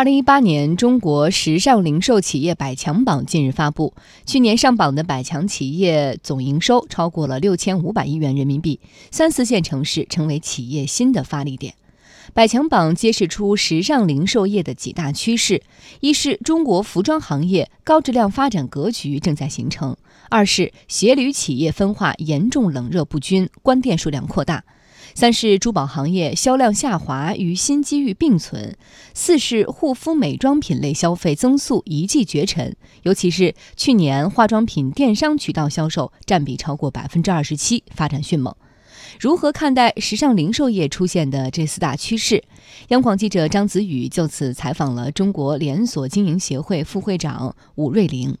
[0.00, 3.92] 二零一八年中国时尚零售企业百强榜近日发布，
[4.24, 11.74] 去年上榜的百强企业总营收超过了六千五百亿元人民币，三四线城市成为企业新的发力点。
[12.32, 15.62] 百强榜揭示出时尚零售业的几大趋势：
[16.00, 19.96] 一是中国服装行业高质量发展格局正在形成；
[20.30, 24.64] 二是鞋履企业分化严重冷热不均，关店数量扩大。
[25.14, 28.76] 三是珠宝行业销量下滑与新机遇并存，
[29.12, 38.54] 四是护肤美妆品类消费增速一骑绝尘，尤其是去年化妆品电商渠道销售占比超过百分之二十七，发展迅猛。
[39.18, 42.42] 如何看待时尚零售业出现的这四大趋势？
[42.88, 48.36] 央广记者张子宇就此采访了中国连锁经营协会副会长武瑞玲。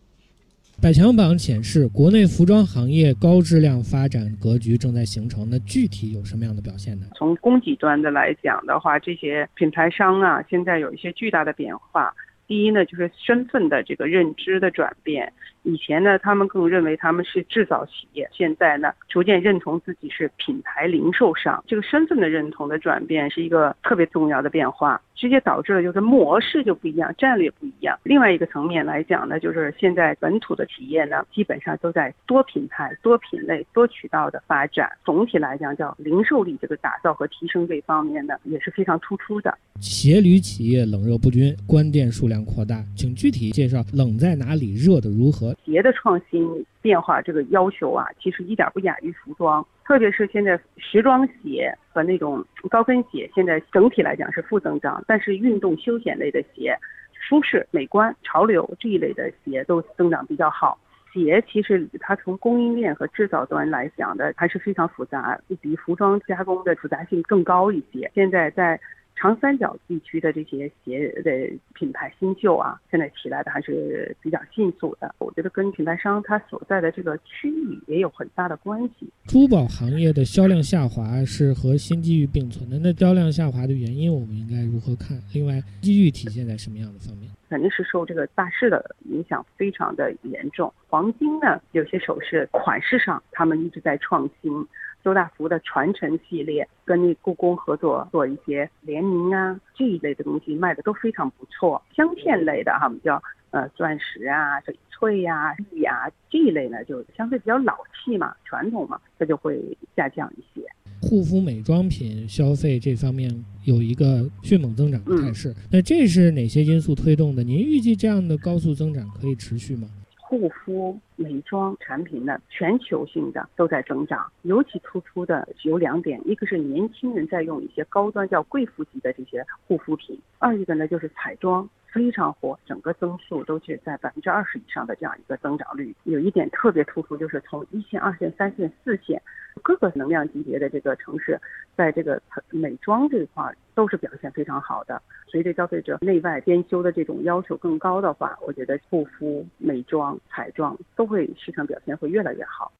[0.82, 5.46] 百强榜显示，国内服装行业高质量发展格局正在形成。
[5.50, 7.06] 那具体有什么样的表现呢？
[7.16, 12.14] 从供给端的来讲的话，这些品牌商啊，现在有一些巨大的变化。
[12.50, 15.32] 第一呢，就是身份的这个认知的转变。
[15.62, 21.62] 以前呢，他们更认为他们是制造企业，现在呢，逐渐认同自己是品牌零售商。
[21.68, 27.96] 这个身份的认同的转变是一个特别重要的变化，直接导致了就是模式就不一样，战略不一样。
[28.02, 34.90] 另外一个层面来讲呢，就是现在本土的企业呢，基本上都在多品牌、多品类、多渠道的发展。
[35.04, 39.56] 总体来讲，叫零售力这个打造和提升这方面呢，也是非常突出的。
[39.78, 45.54] 鞋履企业冷热不均，关店数量扩大，请具体介绍冷在哪里，热的如何？
[45.64, 49.64] 鞋的创新变化，这个要求啊，其实一点不亚于服装。
[49.84, 56.76] 特别是现在时装鞋和那种高跟鞋，现在整体来讲是负增长，但是运动休闲类的鞋、
[57.12, 60.78] 舒适、美观、潮流这一类的鞋都增长比较好。
[61.12, 68.08] 鞋其实它从供应链和制造端来讲的还是非常复杂，比服装加工的复杂性更高一些。
[68.14, 68.80] 现在在
[69.20, 71.30] 长三角地区的这些鞋的
[71.74, 75.14] 品牌新秀啊，现在起来的还是比较迅速的。
[75.18, 79.06] 我觉得跟品牌商他所在的这个区域也有很大的关系。
[79.26, 85.20] 珠宝行业的销量下滑是和新机遇并存的，那销量下滑的原因我们应该如何看？
[85.34, 87.30] 另外，机遇体现在什么样的方面？
[87.50, 90.72] 肯定是受这个大势的影响非常的严重。
[90.88, 94.66] 黄金呢，有些首饰款式上他们一直在创新。
[95.02, 101.82] 周大福的传承系列跟那故宫合作做一些联名啊，这一类的东西卖的都非常不错。
[101.94, 109.60] 镶嵌类的哈，我们叫呃钻石啊、翡翠呀、玉啊这一类呢，就相对比较老气嘛、传统嘛，它就会
[109.96, 110.66] 下降一些。
[111.02, 113.30] 护肤美妆品消费这方面
[113.64, 117.42] 有一个迅猛增长的态势，那这是哪些因素推动的？
[117.42, 119.88] 您预计这样的高速增长可以持续吗？
[120.30, 135.92] 护肤美妆产品呢，全球性的都在增长，尤其突出的有两点，一个是年轻人在用一些高端叫贵妇级的这些护肤品，二一个呢就是彩妆非常火，整个增速都是在百分之二十以上的这样一个增长率。
[136.04, 139.20] 有一点特别突出，就是从一线、二线、三线、四线。
[139.62, 141.40] 各个能量级别的这个城市，
[141.76, 142.20] 在这个
[142.50, 145.00] 美妆这块都是表现非常好的。
[145.26, 152.72] 随着消费者内外兼修的这种要求更高的话，我觉得护肤、美妆、彩妆都会市场表现会越来越好。